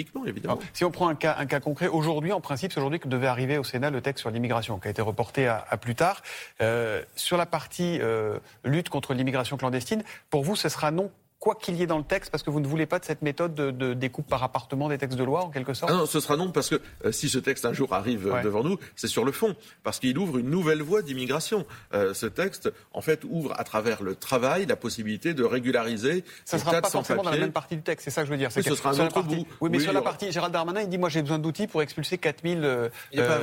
si 0.73 0.83
on 0.83 0.91
prend 0.91 1.07
un 1.07 1.15
cas, 1.15 1.35
un 1.39 1.45
cas 1.45 1.59
concret, 1.59 1.87
aujourd'hui, 1.87 2.31
en 2.31 2.41
principe, 2.41 2.71
c'est 2.71 2.79
aujourd'hui 2.79 2.99
que 2.99 3.07
devait 3.07 3.27
arriver 3.27 3.57
au 3.57 3.63
Sénat 3.63 3.89
le 3.89 4.01
texte 4.01 4.21
sur 4.21 4.31
l'immigration, 4.31 4.79
qui 4.79 4.87
a 4.87 4.91
été 4.91 5.01
reporté 5.01 5.47
à, 5.47 5.77
plus 5.79 5.95
tard. 5.95 6.21
Euh, 6.61 7.01
sur 7.15 7.37
la 7.37 7.45
partie 7.45 7.99
euh, 8.01 8.39
lutte 8.63 8.89
contre 8.89 9.13
l'immigration 9.13 9.57
clandestine, 9.57 10.03
pour 10.29 10.43
vous, 10.43 10.55
ce 10.55 10.69
sera 10.69 10.91
non 10.91 11.11
quoi 11.39 11.55
qu'il 11.55 11.75
y 11.75 11.83
ait 11.83 11.87
dans 11.87 11.97
le 11.97 12.03
texte, 12.03 12.31
parce 12.31 12.43
que 12.43 12.49
vous 12.49 12.59
ne 12.59 12.67
voulez 12.67 12.85
pas 12.85 12.99
de 12.99 13.05
cette 13.05 13.21
méthode 13.21 13.53
de, 13.53 13.93
découpe 13.93 14.27
par 14.27 14.43
appartement 14.43 14.89
des 14.89 14.97
textes 14.97 15.17
de 15.17 15.23
loi, 15.23 15.43
en 15.43 15.49
quelque 15.49 15.73
sorte 15.73 15.91
ah 15.93 15.97
Non, 15.97 16.05
ce 16.05 16.19
sera 16.19 16.37
non, 16.37 16.51
parce 16.51 16.69
que 16.69 16.81
euh, 17.05 17.11
si 17.11 17.29
ce 17.29 17.37
texte 17.39 17.65
un 17.65 17.73
jour 17.73 17.93
arrive 17.93 18.31
devant 18.43 18.63
nous, 18.63 18.77
c'est 18.95 19.07
sur 19.07 19.25
le 19.25 19.31
fond, 19.31 19.55
parce 19.83 19.99
qu'il 19.99 20.17
ouvre 20.17 20.37
une 20.37 20.49
nouvelle 20.49 20.81
voie 20.81 21.01
d'immigration. 21.01 21.65
Euh, 21.93 22.13
ce 22.13 22.25
texte, 22.25 22.71
en 22.93 23.01
fait, 23.01 23.23
ouvre 23.25 23.53
à 23.59 23.63
travers 23.63 24.01
le 24.01 24.15
travail 24.15 24.65
la 24.65 24.75
possibilité 24.75 25.33
de 25.33 25.43
régulariser 25.43 26.23
ça 26.45 26.57
ne 26.57 26.61
sera 26.61 26.81
pas 26.81 26.89
forcément 26.89 27.23
dans 27.23 27.31
la 27.31 27.37
même 27.37 27.51
partie 27.51 27.75
du 27.75 27.81
texte, 27.81 28.05
c'est 28.05 28.11
ça 28.11 28.21
que 28.21 28.27
je 28.27 28.31
veux 28.31 28.37
dire. 28.37 28.49
Oui, 28.55 28.63
ce 28.63 28.75
sera 28.75 28.91
un 28.91 28.99
autre 29.05 29.21
bout. 29.23 29.45
Oui, 29.61 29.69
mais 29.71 29.79
sur 29.79 29.93
la 29.93 30.01
partie, 30.01 30.31
Gérald 30.31 30.53
Darmanin, 30.53 30.81
il 30.81 30.89
dit, 30.89 30.97
moi 30.97 31.09
j'ai 31.09 31.21
besoin 31.21 31.39
d'outils 31.39 31.67
pour 31.67 31.81
expulser 31.81 32.17
4000 32.17 32.61
euh, 32.63 32.89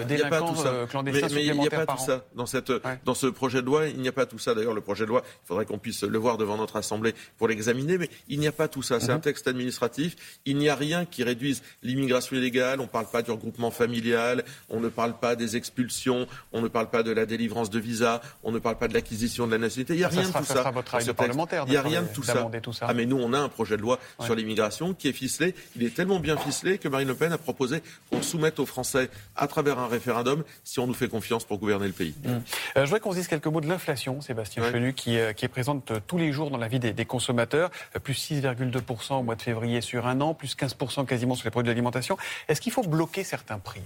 délinquants 0.04 0.54
euh, 0.66 0.87
clandestins 0.87 1.28
mais, 1.28 1.34
mais 1.34 1.46
il 1.46 1.58
n'y 1.58 1.66
a 1.66 1.70
pas 1.70 1.87
tout 1.87 2.02
ça. 2.02 2.25
Dans, 2.34 2.46
cette, 2.46 2.72
dans 3.04 3.14
ce 3.14 3.26
projet 3.26 3.61
de 3.61 3.66
loi, 3.66 3.87
il 3.87 4.00
n'y 4.00 4.08
a 4.08 4.12
pas 4.12 4.26
tout 4.26 4.38
ça. 4.38 4.54
D'ailleurs, 4.54 4.75
le 4.75 4.80
projet 4.80 5.04
de 5.04 5.08
loi, 5.08 5.22
il 5.25 5.46
faudrait 5.46 5.66
qu'on 5.66 5.78
puisse 5.78 6.02
le 6.02 6.18
voir 6.18 6.38
devant 6.38 6.56
notre 6.56 6.76
Assemblée 6.76 7.14
pour 7.38 7.49
l'examiner 7.49 7.91
mais 7.99 8.11
il 8.28 8.38
n'y 8.38 8.46
a 8.46 8.52
pas 8.52 8.68
tout 8.68 8.82
ça. 8.82 9.00
C'est 9.00 9.11
un 9.11 9.16
mhm. 9.16 9.22
texte 9.22 9.49
administratif. 9.49 10.16
Il 10.44 10.56
n'y 10.56 10.68
a 10.68 10.75
rien 10.75 11.04
qui 11.04 11.22
réduise 11.22 11.62
l'immigration 11.82 12.37
illégale. 12.37 12.80
On 12.80 12.84
ne 12.84 12.88
parle 12.88 13.06
pas 13.06 13.22
du 13.22 13.30
regroupement 13.30 13.70
familial. 13.70 14.44
On 14.68 14.80
ne 14.80 14.88
parle 14.88 15.18
pas 15.18 15.37
des 15.37 15.56
expulsions. 15.56 16.26
On 16.52 16.61
ne 16.61 16.68
parle 16.68 16.90
pas 16.90 17.02
de 17.02 17.11
la 17.11 17.26
délivrance 17.26 17.70
de 17.70 17.78
visa. 17.78 18.20
On 18.42 18.52
ne 18.52 18.58
parle 18.58 18.76
pas 18.76 18.88
de 18.88 18.94
l'acquisition 18.94 19.46
de 19.46 19.52
la 19.52 19.58
nationalité. 19.58 19.94
Il 19.94 19.99
n'y 19.99 20.04
a 20.04 20.08
rien 20.08 20.28
de 20.28 20.32
tout 20.32 20.44
ça. 20.44 20.72
parlementaire. 21.14 21.64
Il 21.66 21.70
n'y 21.70 21.76
a 21.76 21.82
rien 21.82 22.02
de 22.02 22.08
tout 22.08 22.22
ça. 22.22 22.49
Ah, 22.82 22.94
mais 22.94 23.06
nous, 23.06 23.18
on 23.18 23.32
a 23.32 23.38
un 23.38 23.49
projet 23.49 23.76
de 23.76 23.82
loi 23.82 23.99
sur 24.20 24.34
l'immigration 24.34 24.94
qui 24.94 25.08
est 25.08 25.12
ficelé. 25.12 25.54
Il 25.76 25.82
est 25.84 25.94
tellement 25.94 26.20
bien 26.20 26.37
ficelé 26.37 26.78
que 26.78 26.88
Marine 26.88 27.08
Le 27.08 27.14
Pen 27.14 27.32
a 27.32 27.38
proposé 27.38 27.82
qu'on 28.11 28.22
soumette 28.22 28.58
aux 28.58 28.66
Français 28.66 29.11
à 29.37 29.46
travers 29.46 29.78
un 29.78 29.88
référendum 29.88 30.44
si 30.64 30.80
on 30.80 30.87
nous 30.87 30.94
fait 30.94 31.08
confiance 31.08 31.44
pour 31.44 31.58
gouverner 31.58 31.87
le 31.87 31.92
pays. 31.92 32.14
Mmh. 32.22 32.28
Euh, 32.28 32.40
je 32.76 32.80
voudrais 32.82 33.00
qu'on 33.00 33.12
se 33.12 33.16
dise 33.16 33.28
quelques 33.28 33.46
mots 33.46 33.61
de 33.61 33.68
l'inflation, 33.68 34.20
Sébastien 34.20 34.70
Chenu, 34.70 34.94
qui, 34.94 35.18
euh, 35.18 35.32
qui, 35.32 35.44
est 35.44 35.49
présente 35.49 35.92
tous 36.06 36.18
les 36.18 36.32
jours 36.32 36.50
dans 36.50 36.58
la 36.58 36.68
vie 36.68 36.78
des, 36.78 36.92
des 36.92 37.04
consommateurs. 37.04 37.70
Plus 38.02 38.14
6,2% 38.14 39.14
au 39.14 39.22
mois 39.22 39.34
de 39.34 39.42
février 39.42 39.80
sur 39.80 40.06
un 40.06 40.20
an, 40.20 40.34
plus 40.34 40.56
15% 40.56 41.06
quasiment 41.06 41.34
sur 41.34 41.46
les 41.46 41.50
produits 41.50 41.68
d'alimentation. 41.68 42.16
Est-ce 42.48 42.60
qu'il 42.60 42.72
faut 42.72 42.82
bloquer 42.82 43.24
certains 43.24 43.58
prix? 43.58 43.82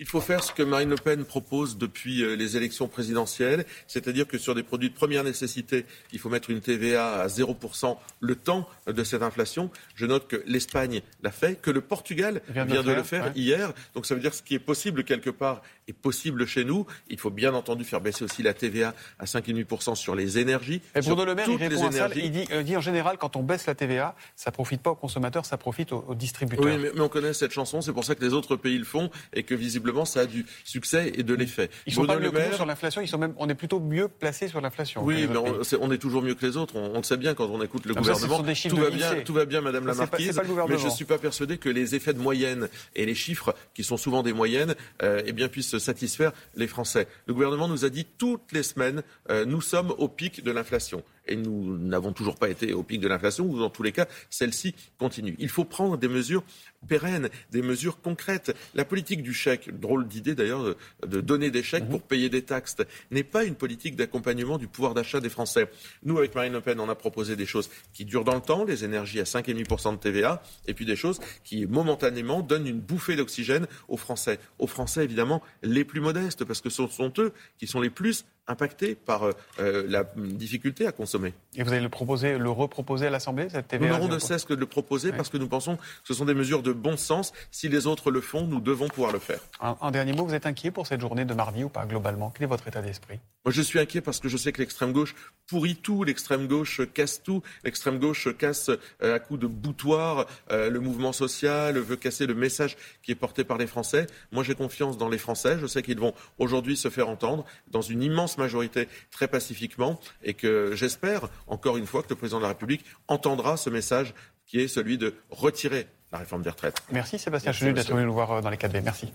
Il 0.00 0.06
faut 0.06 0.22
faire 0.22 0.42
ce 0.42 0.52
que 0.52 0.62
Marine 0.62 0.88
Le 0.88 0.96
Pen 0.96 1.24
propose 1.24 1.76
depuis 1.76 2.22
euh, 2.22 2.34
les 2.34 2.56
élections 2.56 2.88
présidentielles, 2.88 3.66
c'est-à-dire 3.86 4.26
que 4.26 4.38
sur 4.38 4.54
des 4.54 4.62
produits 4.62 4.88
de 4.88 4.94
première 4.94 5.22
nécessité, 5.22 5.84
il 6.12 6.18
faut 6.18 6.30
mettre 6.30 6.48
une 6.48 6.60
TVA 6.60 7.20
à 7.20 7.26
0% 7.26 7.96
le 8.20 8.34
temps 8.34 8.66
de 8.86 9.04
cette 9.04 9.22
inflation. 9.22 9.70
Je 9.94 10.06
note 10.06 10.26
que 10.26 10.42
l'Espagne 10.46 11.02
l'a 11.22 11.30
fait, 11.30 11.60
que 11.60 11.70
le 11.70 11.82
Portugal 11.82 12.40
vient 12.48 12.64
de, 12.64 12.90
le 12.90 13.02
faire, 13.02 13.30
hier. 13.36 13.74
Donc 13.94 14.06
ça 14.06 14.14
veut 14.14 14.22
dire 14.22 14.30
que 14.30 14.38
ce 14.38 14.42
qui 14.42 14.54
est 14.54 14.58
possible 14.58 15.04
quelque 15.04 15.28
part 15.28 15.60
est 15.86 15.92
possible 15.92 16.46
chez 16.46 16.64
nous. 16.64 16.86
Il 17.10 17.18
faut 17.18 17.30
bien 17.30 17.52
entendu 17.52 17.84
faire 17.84 18.00
baisser 18.00 18.24
aussi 18.24 18.42
la 18.42 18.54
TVA 18.54 18.94
à 19.18 19.26
5,5% 19.26 19.96
sur 19.96 20.14
les 20.14 20.38
énergies. 20.38 20.80
Et 20.94 21.00
Bruno 21.00 21.26
Le 21.26 21.34
Maire, 21.34 21.46
il 21.46 21.56
répond 21.56 21.88
à 21.88 21.92
ça, 21.92 22.08
il 22.16 22.30
dit, 22.30 22.46
dit, 22.64 22.76
en 22.76 22.80
général, 22.80 23.18
quand 23.18 23.36
on 23.36 23.42
baisse 23.42 23.66
la 23.66 23.74
TVA, 23.74 24.16
ça 24.34 24.50
ne 24.50 24.54
profite 24.54 24.80
pas 24.80 24.90
aux 24.92 24.96
consommateurs, 24.96 25.44
ça 25.44 25.58
profite 25.58 25.92
aux, 25.92 26.14
distributeurs. 26.14 26.64
Oui, 26.64 26.78
mais, 26.78 26.90
mais, 26.94 27.00
on 27.00 27.10
connaît 27.10 27.34
cette 27.34 27.52
chanson, 27.52 27.82
c'est 27.82 27.92
pour 27.92 28.04
ça 28.04 28.14
que 28.14 28.24
les 28.24 28.32
autres 28.32 28.56
pays 28.56 28.78
le 28.78 28.84
font 28.84 29.10
et 29.34 29.42
que 29.42 29.54
visiblement 29.54 29.89
ça 30.04 30.20
a 30.20 30.26
du 30.26 30.46
succès 30.64 31.12
et 31.14 31.22
de 31.22 31.34
l'effet. 31.34 31.70
Ils 31.86 31.94
sont 31.94 32.06
pas 32.06 32.18
mieux 32.18 32.30
que 32.30 32.54
sur 32.54 32.66
l'inflation, 32.66 33.00
ils 33.00 33.08
sont 33.08 33.18
même, 33.18 33.34
on 33.36 33.48
est 33.48 33.54
plutôt 33.54 33.80
mieux 33.80 34.08
placé 34.08 34.48
sur 34.48 34.60
l'inflation. 34.60 35.02
Oui, 35.04 35.26
mais 35.28 35.36
on, 35.36 35.92
est, 35.92 35.98
toujours 35.98 36.22
mieux 36.22 36.34
que 36.34 36.46
les 36.46 36.56
autres. 36.56 36.76
On, 36.76 36.96
le 36.96 37.02
sait 37.02 37.16
bien 37.16 37.34
quand 37.34 37.46
on 37.46 37.62
écoute 37.62 37.86
le 37.86 37.94
gouvernement. 37.94 38.38
tout 38.38 38.76
va 38.76 38.90
bien, 38.90 39.14
tout 39.24 39.32
va 39.32 39.44
bien, 39.44 39.60
Madame 39.60 39.86
la 39.86 39.94
Marquise. 39.94 40.40
mais 40.68 40.78
je 40.78 40.86
ne 40.86 40.90
suis 40.90 41.04
pas 41.04 41.18
persuadé 41.18 41.58
que 41.58 41.68
les 41.68 41.94
effets 41.94 42.14
de 42.14 42.20
moyenne 42.20 42.68
et 42.94 43.06
les 43.06 43.14
chiffres, 43.14 43.54
qui 43.74 43.84
sont 43.84 43.96
souvent 43.96 44.22
des 44.22 44.32
moyennes, 44.32 44.74
euh, 45.02 45.22
eh 45.26 45.32
bien 45.32 45.48
puissent 45.48 45.78
satisfaire 45.78 46.32
les 46.56 46.66
Français. 46.66 47.06
Le 47.26 47.34
gouvernement 47.34 47.68
nous 47.68 47.84
a 47.84 47.90
dit 47.90 48.06
toutes 48.18 48.52
les 48.52 48.62
semaines, 48.62 49.02
euh, 49.30 49.44
nous 49.44 49.60
sommes 49.60 49.92
au 49.98 50.08
pic 50.08 50.42
de 50.42 50.50
l'inflation 50.50 51.02
et 51.26 51.36
nous 51.36 51.78
n'avons 51.78 52.12
toujours 52.12 52.36
pas 52.36 52.48
été 52.48 52.72
au 52.72 52.82
pic 52.82 53.00
de 53.00 53.08
l'inflation, 53.08 53.46
ou 53.46 53.58
dans 53.58 53.70
tous 53.70 53.82
les 53.82 53.92
cas, 53.92 54.06
celle-ci 54.30 54.74
continue. 54.98 55.36
Il 55.38 55.48
faut 55.48 55.64
prendre 55.64 55.96
des 55.96 56.08
mesures 56.08 56.44
pérennes, 56.88 57.28
des 57.50 57.62
mesures 57.62 58.00
concrètes. 58.00 58.56
La 58.74 58.84
politique 58.84 59.22
du 59.22 59.32
chèque, 59.32 59.78
drôle 59.78 60.08
d'idée 60.08 60.34
d'ailleurs 60.34 60.76
de, 61.06 61.20
donner 61.20 61.50
des 61.50 61.62
chèques 61.62 61.88
pour 61.88 62.02
payer 62.02 62.28
des 62.28 62.42
taxes, 62.42 62.76
n'est 63.10 63.24
pas 63.24 63.44
une 63.44 63.54
politique 63.54 63.96
d'accompagnement 63.96 64.58
du 64.58 64.66
pouvoir 64.66 64.94
d'achat 64.94 65.20
des 65.20 65.28
Français. 65.28 65.70
Nous, 66.02 66.18
avec 66.18 66.34
Marine 66.34 66.52
Le 66.52 66.60
Pen, 66.60 66.80
on 66.80 66.88
a 66.88 66.94
proposé 66.94 67.36
des 67.36 67.46
choses 67.46 67.70
qui 67.92 68.04
durent 68.04 68.24
dans 68.24 68.34
le 68.34 68.40
temps, 68.40 68.64
les 68.64 68.84
énergies 68.84 69.20
à 69.20 69.24
5,5% 69.24 69.92
de 69.92 69.98
TVA, 69.98 70.42
et 70.66 70.74
puis 70.74 70.86
des 70.86 70.96
choses 70.96 71.20
qui, 71.44 71.66
momentanément, 71.66 72.40
donnent 72.40 72.66
une 72.66 72.80
bouffée 72.80 73.16
d'oxygène 73.16 73.66
aux 73.88 73.96
Français. 73.96 74.38
Aux 74.58 74.66
Français, 74.66 75.04
évidemment, 75.04 75.42
les 75.62 75.84
plus 75.84 76.00
modestes, 76.00 76.44
parce 76.44 76.60
que 76.60 76.70
ce 76.70 76.86
sont 76.86 77.12
eux 77.18 77.32
qui 77.58 77.66
sont 77.66 77.80
les 77.80 77.90
plus 77.90 78.24
impactés 78.46 78.94
par 78.94 79.24
euh, 79.24 79.32
euh, 79.60 79.84
la 79.88 80.04
difficulté 80.16 80.86
à 80.86 80.92
consommer. 80.92 81.34
Et 81.56 81.62
vous 81.62 81.72
allez 81.72 81.82
le 81.82 81.88
proposer, 81.88 82.38
le 82.38 82.50
reproposer 82.50 83.06
à 83.06 83.10
l'Assemblée, 83.10 83.48
cette 83.48 83.68
TVA 83.68 83.86
Nous 83.86 83.92
n'aurons 83.92 84.08
de 84.08 84.18
cesse 84.18 84.44
que 84.44 84.54
de 84.54 84.60
le 84.60 84.66
proposer 84.66 85.12
parce 85.12 85.28
que 85.28 85.36
nous 85.36 85.48
pensons 85.48 85.76
que 85.76 85.82
ce 86.04 86.14
sont 86.14 86.24
des 86.24 86.34
mesures 86.34 86.62
de 86.62 86.72
bon 86.72 86.96
sens. 86.96 87.32
Si 87.50 87.68
les 87.68 87.86
autres 87.86 88.10
le 88.10 88.20
font, 88.20 88.46
nous 88.46 88.60
devons 88.60 88.88
pouvoir 88.88 89.12
le 89.12 89.18
faire. 89.18 89.40
Un, 89.60 89.90
dernier 89.90 90.12
mot, 90.12 90.26
vous 90.26 90.34
êtes 90.34 90.46
inquiet 90.46 90.70
pour 90.70 90.86
cette 90.86 91.00
journée 91.00 91.24
de 91.24 91.34
mardi 91.34 91.64
ou 91.64 91.68
pas 91.68 91.86
globalement? 91.86 92.30
Quel 92.30 92.44
est 92.44 92.48
votre 92.48 92.66
état 92.66 92.82
d'esprit? 92.82 93.20
Moi, 93.44 93.52
je 93.52 93.62
suis 93.62 93.78
inquiet 93.78 94.00
parce 94.00 94.20
que 94.20 94.28
je 94.28 94.36
sais 94.36 94.52
que 94.52 94.58
l'extrême 94.58 94.92
gauche 94.92 95.14
pourrit 95.46 95.76
tout, 95.76 96.04
l'extrême 96.04 96.46
gauche 96.46 96.82
casse 96.92 97.22
tout, 97.22 97.42
l'extrême 97.64 97.98
gauche 97.98 98.28
casse 98.36 98.70
euh, 99.02 99.14
à 99.14 99.18
coups 99.18 99.40
de 99.40 99.46
boutoir 99.46 100.26
le 100.50 100.78
mouvement 100.78 101.12
social, 101.12 101.78
veut 101.78 101.96
casser 101.96 102.26
le 102.26 102.34
message 102.34 102.76
qui 103.02 103.12
est 103.12 103.16
porté 103.16 103.44
par 103.44 103.58
les 103.58 103.66
Français. 103.66 104.06
Moi, 104.32 104.42
j'ai 104.42 104.54
confiance 104.54 104.98
dans 104.98 105.08
les 105.08 105.18
Français. 105.18 105.58
Je 105.60 105.66
sais 105.66 105.82
qu'ils 105.82 105.98
vont 105.98 106.14
aujourd'hui 106.38 106.76
se 106.76 106.90
faire 106.90 107.08
entendre 107.08 107.44
dans 107.70 107.82
une 107.82 108.02
immense 108.02 108.29
majorité 108.38 108.88
très 109.10 109.28
pacifiquement 109.28 110.00
et 110.22 110.34
que 110.34 110.72
j'espère, 110.74 111.28
encore 111.46 111.76
une 111.76 111.86
fois, 111.86 112.02
que 112.02 112.08
le 112.10 112.16
président 112.16 112.38
de 112.38 112.42
la 112.42 112.48
République 112.48 112.84
entendra 113.08 113.56
ce 113.56 113.70
message 113.70 114.14
qui 114.46 114.60
est 114.60 114.68
celui 114.68 114.98
de 114.98 115.14
retirer 115.30 115.86
la 116.12 116.18
réforme 116.18 116.42
des 116.42 116.50
retraites. 116.50 116.82
Merci 116.92 117.18
Sébastien 117.18 117.52
Chenu 117.52 117.72
d'être 117.72 117.92
venu 117.92 118.06
nous 118.06 118.12
voir 118.12 118.32
euh, 118.32 118.40
dans 118.40 118.50
les 118.50 118.56
4V. 118.56 118.82
Merci. 118.82 119.12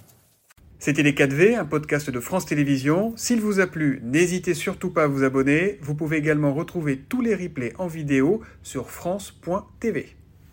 C'était 0.80 1.04
Les 1.04 1.14
4V, 1.14 1.58
un 1.58 1.66
podcast 1.66 2.10
de 2.10 2.20
France 2.20 2.46
Télévisions. 2.46 3.14
S'il 3.16 3.42
vous 3.42 3.60
a 3.60 3.68
plu, 3.68 4.02
n'hésitez 4.04 4.54
surtout 4.54 4.92
pas 4.92 5.04
à 5.04 5.08
vous 5.08 5.24
abonner. 5.24 5.80
Vous 5.82 5.96
pouvez 5.96 6.18
également 6.18 6.54
retrouver 6.54 6.98
tous 6.98 7.22
les 7.22 7.34
replays 7.34 7.74
en 7.78 7.88
vidéo 7.88 8.42
sur 8.62 8.92
France.tv. 8.92 10.16